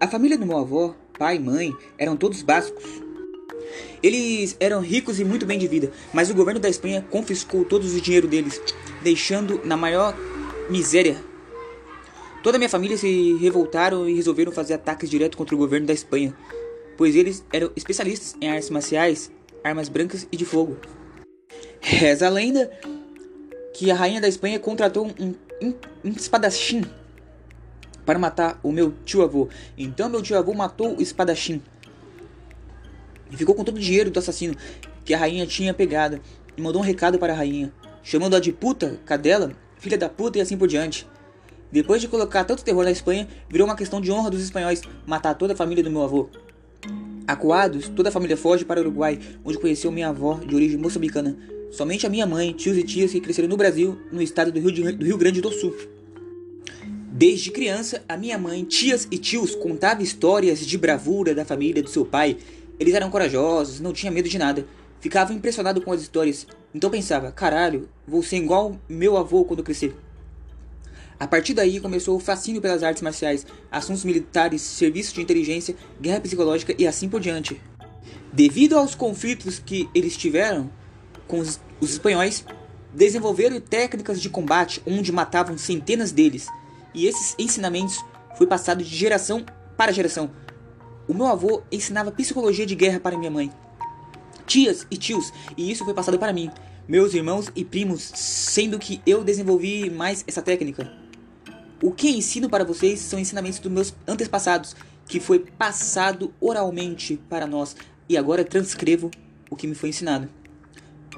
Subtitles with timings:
[0.00, 2.82] A família do meu avô, pai e mãe, eram todos bascos.
[4.02, 7.84] Eles eram ricos e muito bem de vida, mas o governo da Espanha confiscou todo
[7.84, 8.58] o dinheiro deles,
[9.02, 10.16] deixando na maior
[10.70, 11.22] miséria.
[12.42, 15.92] Toda a minha família se revoltaram e resolveram fazer ataques direto contra o governo da
[15.92, 16.34] Espanha,
[16.96, 19.30] pois eles eram especialistas em artes marciais,
[19.62, 20.78] armas brancas e de fogo.
[21.78, 22.70] Reza a lenda
[23.74, 26.86] que a rainha da Espanha contratou um, um, um espadachim
[28.04, 29.48] para matar o meu tio-avô.
[29.76, 31.62] Então meu tio-avô matou o espadachim.
[33.30, 34.56] E ficou com todo o dinheiro do assassino
[35.04, 36.20] que a rainha tinha pegado.
[36.56, 40.40] E mandou um recado para a rainha, chamando-a de puta, cadela, filha da puta e
[40.40, 41.06] assim por diante.
[41.72, 45.34] Depois de colocar tanto terror na Espanha, virou uma questão de honra dos espanhóis matar
[45.34, 46.28] toda a família do meu avô.
[47.26, 51.36] Acuados, toda a família foge para o Uruguai, onde conheceu minha avó, de origem moçambicana.
[51.70, 54.72] Somente a minha mãe, tios e tias que cresceram no Brasil, no estado do Rio,
[54.72, 55.76] de, do Rio Grande do Sul.
[57.20, 61.90] Desde criança, a minha mãe, tias e tios contavam histórias de bravura da família do
[61.90, 62.38] seu pai.
[62.78, 64.66] Eles eram corajosos, não tinham medo de nada.
[65.02, 66.46] Ficava impressionado com as histórias.
[66.74, 69.94] Então pensava, caralho, vou ser igual meu avô quando crescer.
[71.18, 76.20] A partir daí começou o fascínio pelas artes marciais, assuntos militares, serviços de inteligência, guerra
[76.20, 77.60] psicológica e assim por diante.
[78.32, 80.70] Devido aos conflitos que eles tiveram
[81.28, 82.46] com os, os espanhóis,
[82.94, 86.48] desenvolveram técnicas de combate onde matavam centenas deles,
[86.94, 88.04] e esses ensinamentos
[88.36, 89.44] foi passado de geração
[89.76, 90.30] para geração.
[91.08, 93.50] O meu avô ensinava psicologia de guerra para minha mãe,
[94.46, 96.50] tias e tios, e isso foi passado para mim,
[96.88, 100.92] meus irmãos e primos, sendo que eu desenvolvi mais essa técnica.
[101.82, 107.46] O que ensino para vocês são ensinamentos dos meus antepassados, que foi passado oralmente para
[107.46, 107.74] nós,
[108.08, 109.10] e agora transcrevo
[109.48, 110.28] o que me foi ensinado.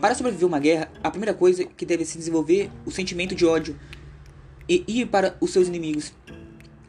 [0.00, 3.78] Para sobreviver uma guerra, a primeira coisa que deve se desenvolver o sentimento de ódio
[4.72, 6.14] e ir para os seus inimigos.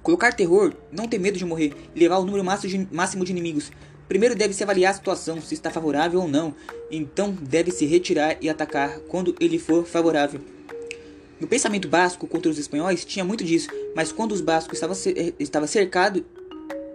[0.01, 3.71] Colocar terror, não ter medo de morrer levar o número máximo de inimigos.
[4.07, 6.55] Primeiro deve-se avaliar a situação, se está favorável ou não.
[6.89, 10.39] Então deve se retirar e atacar quando ele for favorável.
[11.39, 15.33] No pensamento basco contra os espanhóis tinha muito disso, mas quando os bascos estavam eh,
[15.39, 16.23] estava cercado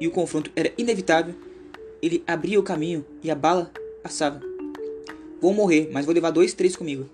[0.01, 1.35] e o confronto era inevitável,
[2.01, 3.71] ele abria o caminho e a bala
[4.03, 4.41] passava.
[5.41, 7.09] Vou morrer, mas vou levar dois, três comigo.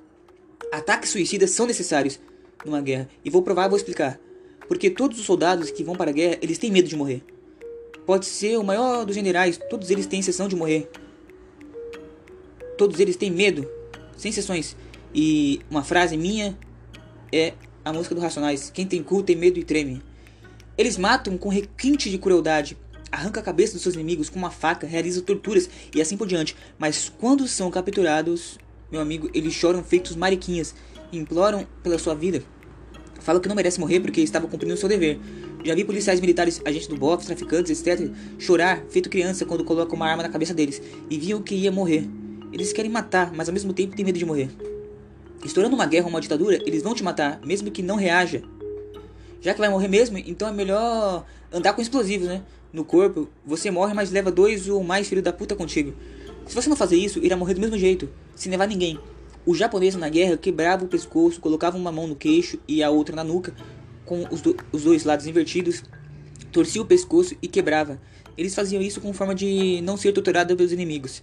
[0.72, 2.20] Ataques suicidas são necessários
[2.64, 4.18] numa guerra e vou provar, vou explicar.
[4.66, 7.22] Porque todos os soldados que vão para a guerra, eles têm medo de morrer.
[8.06, 10.90] Pode ser o maior dos generais, todos eles têm exceção de morrer.
[12.76, 13.68] Todos eles têm medo,
[14.16, 14.76] sem exceções.
[15.14, 16.58] E uma frase minha
[17.32, 17.54] é
[17.84, 20.02] a música do Racionais: Quem tem cu tem medo e treme.
[20.76, 22.76] Eles matam com requinte de crueldade,
[23.12, 26.56] arranca a cabeça dos seus inimigos com uma faca, realiza torturas e assim por diante.
[26.76, 28.58] Mas quando são capturados,
[28.90, 30.74] meu amigo, eles choram feitos mariquinhas,
[31.12, 32.42] imploram pela sua vida.
[33.24, 35.18] Falam que não merece morrer porque estava cumprindo seu dever.
[35.64, 40.06] Já vi policiais militares, agentes do BOF, traficantes, etc., chorar, feito criança, quando colocam uma
[40.06, 42.06] arma na cabeça deles e viam que ia morrer.
[42.52, 44.50] Eles querem matar, mas ao mesmo tempo têm medo de morrer.
[45.42, 48.42] Estourando uma guerra ou uma ditadura, eles vão te matar, mesmo que não reaja.
[49.40, 52.42] Já que vai morrer mesmo, então é melhor andar com explosivos, né?
[52.74, 55.94] No corpo, você morre, mas leva dois ou mais filhos da puta contigo.
[56.46, 58.98] Se você não fazer isso, irá morrer do mesmo jeito, sem levar ninguém.
[59.46, 63.14] O japonês na guerra quebrava o pescoço, colocava uma mão no queixo e a outra
[63.14, 63.54] na nuca,
[64.04, 65.82] com os, do, os dois lados invertidos,
[66.50, 68.00] torcia o pescoço e quebrava.
[68.38, 71.22] Eles faziam isso com forma de não ser torturado pelos inimigos.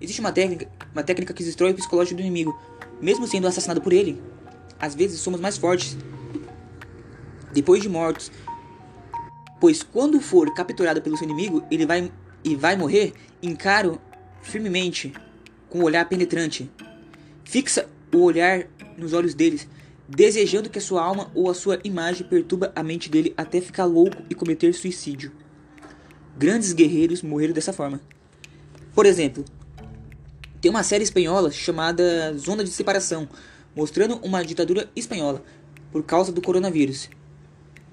[0.00, 2.56] Existe uma técnica, uma técnica que destrói o psicológico do inimigo,
[3.00, 4.20] mesmo sendo assassinado por ele.
[4.78, 5.96] Às vezes somos mais fortes
[7.52, 8.30] depois de mortos,
[9.58, 12.12] pois quando for capturado pelo seu inimigo, ele vai
[12.44, 13.12] e vai morrer,
[13.42, 14.00] encaro
[14.42, 15.12] firmemente
[15.68, 16.70] com um olhar penetrante.
[17.46, 18.66] Fixa o olhar
[18.98, 19.68] nos olhos deles,
[20.08, 23.84] desejando que a sua alma ou a sua imagem perturba a mente dele até ficar
[23.84, 25.30] louco e cometer suicídio.
[26.36, 28.00] Grandes guerreiros morreram dessa forma.
[28.92, 29.44] Por exemplo,
[30.60, 33.28] tem uma série espanhola chamada Zona de Separação,
[33.76, 35.40] mostrando uma ditadura espanhola
[35.92, 37.08] por causa do coronavírus.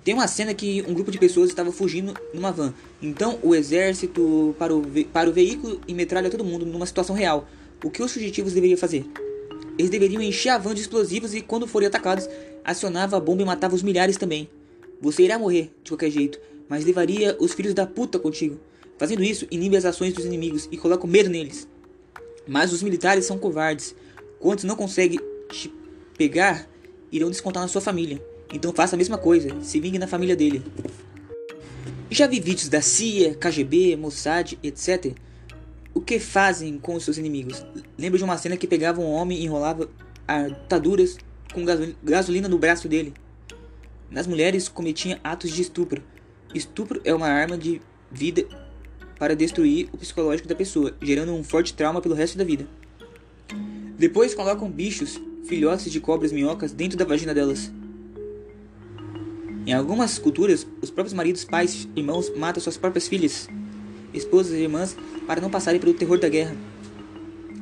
[0.04, 2.74] Tem uma cena que um grupo de pessoas estava fugindo numa van.
[3.00, 4.84] Então o exército para o,
[5.14, 7.48] para o veículo e metralha todo mundo numa situação real.
[7.84, 9.06] O que os fugitivos deveriam fazer?
[9.78, 12.30] Eles deveriam encher a van de explosivos e quando forem atacados,
[12.64, 14.50] acionava a bomba e matava os milhares também.
[15.02, 16.40] Você irá morrer de qualquer jeito,
[16.70, 18.60] mas levaria os filhos da puta contigo.
[18.98, 21.68] Fazendo isso, inibe as ações dos inimigos e coloca medo neles.
[22.48, 23.96] Mas os militares são covardes.
[24.40, 25.74] Quantos não conseguem te
[26.18, 26.70] pegar,
[27.12, 28.24] irão descontar na sua família.
[28.54, 30.64] Então faça a mesma coisa, se vingue na família dele.
[32.12, 35.14] Já vi vídeos da CIA, KGB, Mossad, etc.
[35.94, 37.64] O que fazem com os seus inimigos?
[37.98, 39.90] Lembro de uma cena que pegava um homem e enrolava
[40.28, 41.18] ataduras
[41.54, 41.64] com
[42.04, 43.14] gasolina no braço dele.
[44.10, 46.02] Nas mulheres cometiam atos de estupro.
[46.54, 47.80] Estupro é uma arma de
[48.12, 48.46] vida
[49.20, 52.68] para destruir o psicológico da pessoa, gerando um forte trauma pelo resto da vida.
[53.98, 57.72] Depois colocam bichos, filhotes de cobras minhocas dentro da vagina delas.
[59.66, 63.48] Em algumas culturas, os próprios maridos, pais, irmãos matam suas próprias filhas,
[64.14, 64.96] esposas e irmãs
[65.26, 66.56] para não passarem pelo terror da guerra.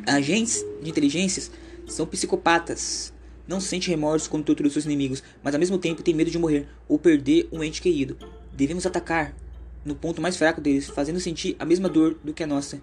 [0.05, 1.51] Agentes de inteligências
[1.87, 3.13] são psicopatas.
[3.47, 6.67] Não sentem remorso quando torturam seus inimigos, mas ao mesmo tempo têm medo de morrer
[6.87, 8.17] ou perder um ente querido.
[8.53, 9.35] Devemos atacar
[9.83, 12.81] no ponto mais fraco deles, fazendo sentir a mesma dor do que a nossa.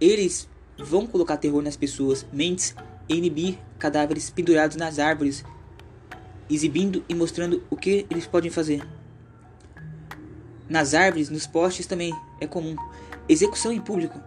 [0.00, 0.48] Eles
[0.78, 2.74] vão colocar terror nas pessoas, mentes
[3.08, 5.44] e inibir cadáveres pendurados nas árvores
[6.50, 8.82] exibindo e mostrando o que eles podem fazer.
[10.68, 12.74] Nas árvores, nos postes também é comum.
[13.28, 14.20] Execução em público.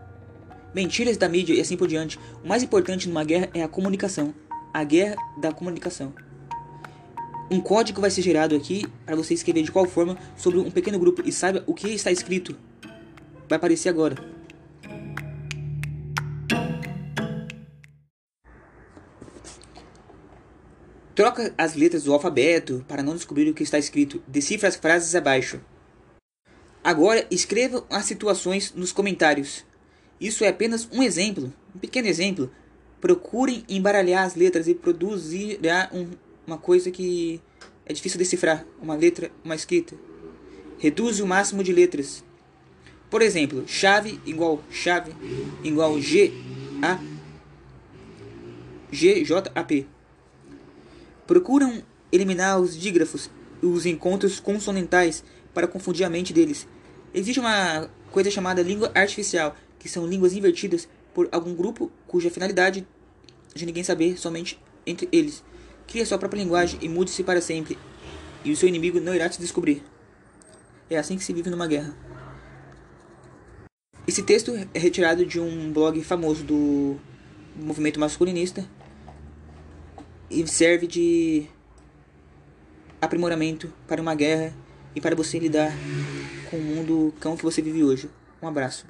[0.73, 2.19] Mentiras da mídia e assim por diante.
[2.43, 4.33] O mais importante numa guerra é a comunicação.
[4.73, 6.13] A guerra da comunicação.
[7.51, 10.97] Um código vai ser gerado aqui para você escrever de qual forma sobre um pequeno
[10.97, 12.55] grupo e saiba o que está escrito.
[13.47, 14.15] Vai aparecer agora.
[21.13, 24.23] Troca as letras do alfabeto para não descobrir o que está escrito.
[24.27, 25.61] Decifra as frases abaixo.
[26.83, 29.63] Agora escreva as situações nos comentários.
[30.19, 32.51] Isso é apenas um exemplo, um pequeno exemplo.
[32.99, 36.09] Procurem embaralhar as letras e produzirá um,
[36.45, 37.41] uma coisa que
[37.85, 39.95] é difícil decifrar, uma letra, uma escrita.
[40.77, 42.23] Reduz o máximo de letras.
[43.09, 45.13] Por exemplo, chave igual chave
[45.63, 46.33] igual G
[46.81, 46.99] A
[48.91, 49.85] G J A P
[51.25, 51.81] procuram
[52.11, 53.29] eliminar os dígrafos
[53.61, 56.67] e os encontros consonantais para confundir a mente deles.
[57.13, 62.87] Existe uma coisa chamada língua artificial, que são línguas invertidas por algum grupo cuja finalidade
[63.53, 65.43] de ninguém saber somente entre eles.
[65.87, 67.77] Cria sua própria linguagem e mude-se para sempre,
[68.43, 69.83] e o seu inimigo não irá te descobrir.
[70.89, 71.95] É assim que se vive numa guerra.
[74.07, 76.97] Esse texto é retirado de um blog famoso do
[77.55, 78.67] movimento masculinista
[80.29, 81.45] e serve de
[82.99, 84.53] aprimoramento para uma guerra
[84.95, 85.71] e para você lidar
[86.49, 88.09] com o mundo cão que você vive hoje.
[88.41, 88.81] Um abraço.